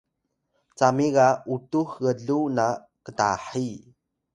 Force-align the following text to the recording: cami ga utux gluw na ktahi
cami 0.77 1.07
ga 1.15 1.27
utux 1.53 1.87
gluw 2.23 2.45
na 2.57 2.67
ktahi 3.05 3.67